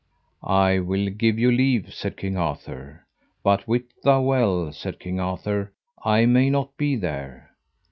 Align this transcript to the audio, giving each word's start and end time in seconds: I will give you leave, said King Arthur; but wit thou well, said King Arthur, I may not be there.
I 0.41 0.79
will 0.79 1.11
give 1.11 1.37
you 1.37 1.51
leave, 1.51 1.93
said 1.93 2.17
King 2.17 2.35
Arthur; 2.35 3.05
but 3.43 3.67
wit 3.67 3.93
thou 4.03 4.23
well, 4.23 4.73
said 4.73 4.99
King 4.99 5.19
Arthur, 5.19 5.73
I 6.03 6.25
may 6.25 6.49
not 6.49 6.75
be 6.75 6.95
there. 6.95 7.51